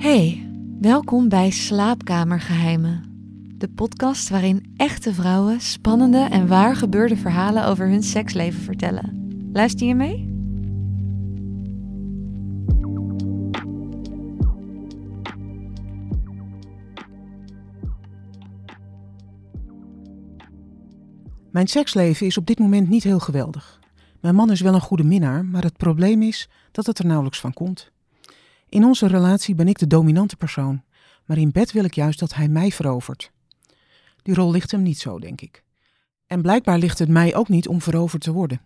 [0.00, 0.50] Hey,
[0.80, 3.04] welkom bij Slaapkamergeheimen.
[3.54, 9.30] De podcast waarin echte vrouwen spannende en waar gebeurde verhalen over hun seksleven vertellen.
[9.52, 10.28] Luister je mee?
[21.50, 23.80] Mijn seksleven is op dit moment niet heel geweldig.
[24.20, 27.40] Mijn man is wel een goede minnaar, maar het probleem is dat het er nauwelijks
[27.40, 27.92] van komt.
[28.70, 30.82] In onze relatie ben ik de dominante persoon,
[31.24, 33.32] maar in bed wil ik juist dat hij mij verovert.
[34.22, 35.64] Die rol ligt hem niet zo, denk ik.
[36.26, 38.60] En blijkbaar ligt het mij ook niet om veroverd te worden.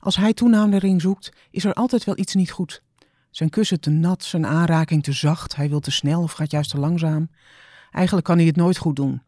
[0.00, 2.82] Als hij toenadering zoekt, is er altijd wel iets niet goed.
[3.30, 6.70] Zijn kussen te nat, zijn aanraking te zacht, hij wil te snel of gaat juist
[6.70, 7.30] te langzaam.
[7.90, 9.22] Eigenlijk kan hij het nooit goed doen.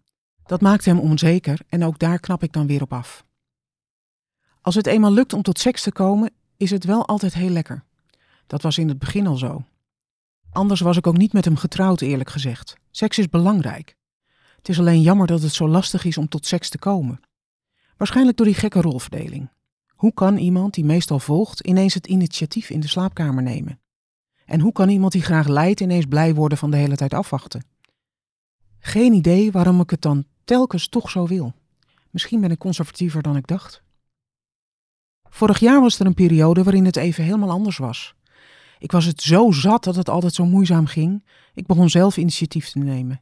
[0.47, 3.25] Dat maakt hem onzeker en ook daar knap ik dan weer op af.
[4.61, 7.85] Als het eenmaal lukt om tot seks te komen, is het wel altijd heel lekker.
[8.47, 9.65] Dat was in het begin al zo.
[10.57, 12.77] Anders was ik ook niet met hem getrouwd, eerlijk gezegd.
[12.91, 13.97] Seks is belangrijk.
[14.57, 17.21] Het is alleen jammer dat het zo lastig is om tot seks te komen.
[17.97, 19.51] Waarschijnlijk door die gekke rolverdeling.
[19.89, 23.81] Hoe kan iemand die meestal volgt ineens het initiatief in de slaapkamer nemen?
[24.45, 27.65] En hoe kan iemand die graag leidt ineens blij worden van de hele tijd afwachten?
[28.79, 31.55] Geen idee waarom ik het dan telkens toch zo wil.
[32.11, 33.83] Misschien ben ik conservatiever dan ik dacht.
[35.29, 38.16] Vorig jaar was er een periode waarin het even helemaal anders was.
[38.79, 41.25] Ik was het zo zat dat het altijd zo moeizaam ging.
[41.55, 43.21] Ik begon zelf initiatief te nemen.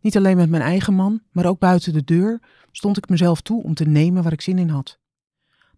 [0.00, 2.40] Niet alleen met mijn eigen man, maar ook buiten de deur
[2.72, 4.98] stond ik mezelf toe om te nemen waar ik zin in had.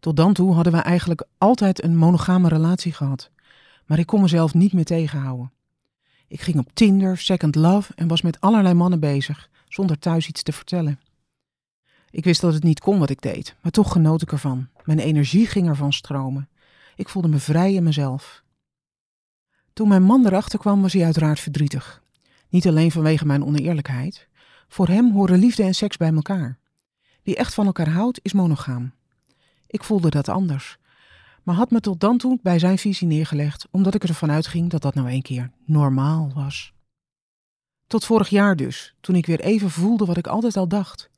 [0.00, 3.30] Tot dan toe hadden we eigenlijk altijd een monogame relatie gehad,
[3.86, 5.52] maar ik kon mezelf niet meer tegenhouden.
[6.28, 10.42] Ik ging op Tinder, Second Love en was met allerlei mannen bezig, zonder thuis iets
[10.42, 11.00] te vertellen.
[12.10, 14.68] Ik wist dat het niet kon wat ik deed, maar toch genoot ik ervan.
[14.84, 16.48] Mijn energie ging ervan stromen.
[16.96, 18.43] Ik voelde me vrij in mezelf.
[19.74, 22.02] Toen mijn man erachter kwam, was hij uiteraard verdrietig.
[22.48, 24.28] Niet alleen vanwege mijn oneerlijkheid.
[24.68, 26.58] Voor hem horen liefde en seks bij elkaar.
[27.22, 28.92] Wie echt van elkaar houdt, is monogaam.
[29.66, 30.78] Ik voelde dat anders,
[31.42, 34.82] maar had me tot dan toe bij zijn visie neergelegd, omdat ik ervan uitging dat
[34.82, 36.72] dat nou een keer normaal was.
[37.86, 41.10] Tot vorig jaar dus, toen ik weer even voelde wat ik altijd al dacht.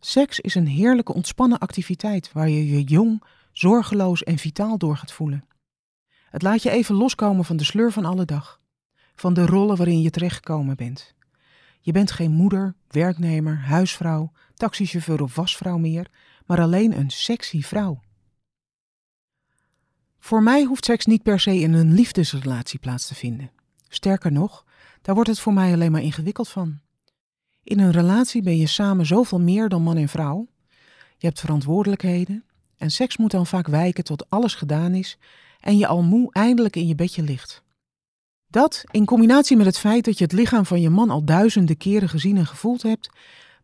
[0.00, 3.22] Seks is een heerlijke ontspannen activiteit waar je je jong,
[3.52, 5.44] zorgeloos en vitaal door gaat voelen.
[6.30, 8.60] Het laat je even loskomen van de sleur van alle dag,
[9.14, 11.14] van de rollen waarin je terechtgekomen bent.
[11.80, 16.10] Je bent geen moeder, werknemer, huisvrouw, taxichauffeur of wasvrouw meer,
[16.46, 18.00] maar alleen een sexy vrouw.
[20.18, 23.50] Voor mij hoeft seks niet per se in een liefdesrelatie plaats te vinden.
[23.88, 24.64] Sterker nog,
[25.02, 26.80] daar wordt het voor mij alleen maar ingewikkeld van.
[27.62, 30.48] In een relatie ben je samen zoveel meer dan man en vrouw.
[31.16, 32.44] Je hebt verantwoordelijkheden
[32.76, 35.18] en seks moet dan vaak wijken tot alles gedaan is
[35.66, 37.62] en je al moe eindelijk in je bedje ligt.
[38.46, 41.76] Dat, in combinatie met het feit dat je het lichaam van je man al duizenden
[41.76, 43.10] keren gezien en gevoeld hebt,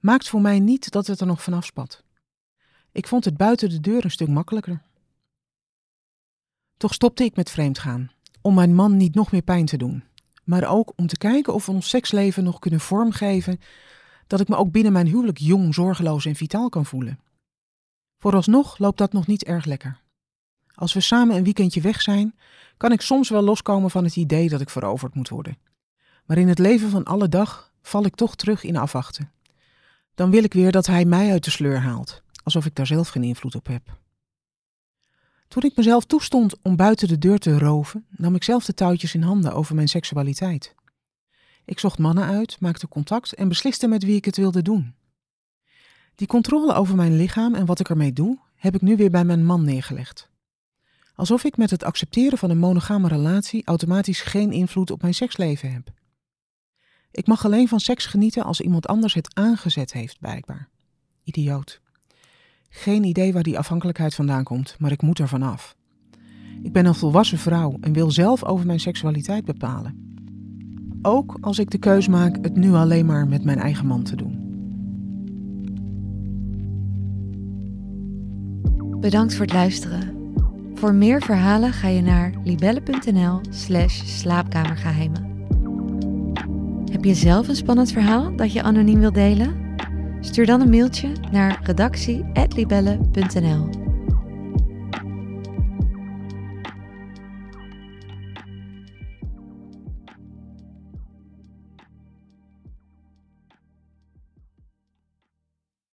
[0.00, 2.04] maakt voor mij niet dat het er nog vanaf spat.
[2.92, 4.82] Ik vond het buiten de deur een stuk makkelijker.
[6.76, 8.10] Toch stopte ik met vreemdgaan,
[8.40, 10.04] om mijn man niet nog meer pijn te doen,
[10.44, 13.60] maar ook om te kijken of we ons seksleven nog kunnen vormgeven
[14.26, 17.20] dat ik me ook binnen mijn huwelijk jong, zorgeloos en vitaal kan voelen.
[18.18, 20.01] Vooralsnog loopt dat nog niet erg lekker.
[20.74, 22.34] Als we samen een weekendje weg zijn,
[22.76, 25.58] kan ik soms wel loskomen van het idee dat ik veroverd moet worden.
[26.26, 29.30] Maar in het leven van alle dag val ik toch terug in afwachten.
[30.14, 33.08] Dan wil ik weer dat hij mij uit de sleur haalt, alsof ik daar zelf
[33.08, 33.82] geen invloed op heb.
[35.48, 39.14] Toen ik mezelf toestond om buiten de deur te roven, nam ik zelf de touwtjes
[39.14, 40.74] in handen over mijn seksualiteit.
[41.64, 44.94] Ik zocht mannen uit, maakte contact en besliste met wie ik het wilde doen.
[46.14, 49.24] Die controle over mijn lichaam en wat ik ermee doe, heb ik nu weer bij
[49.24, 50.30] mijn man neergelegd.
[51.14, 55.72] Alsof ik met het accepteren van een monogame relatie automatisch geen invloed op mijn seksleven
[55.72, 55.90] heb.
[57.10, 60.68] Ik mag alleen van seks genieten als iemand anders het aangezet heeft, blijkbaar.
[61.24, 61.80] Idioot.
[62.68, 65.76] Geen idee waar die afhankelijkheid vandaan komt, maar ik moet er vanaf.
[66.62, 70.10] Ik ben een volwassen vrouw en wil zelf over mijn seksualiteit bepalen.
[71.02, 74.16] Ook als ik de keus maak het nu alleen maar met mijn eigen man te
[74.16, 74.40] doen.
[79.00, 80.21] Bedankt voor het luisteren.
[80.82, 85.46] Voor meer verhalen ga je naar libelle.nl/slash slaapkamergeheimen.
[86.92, 89.76] Heb je zelf een spannend verhaal dat je anoniem wilt delen?
[90.20, 93.91] Stuur dan een mailtje naar redactie.libelle.nl.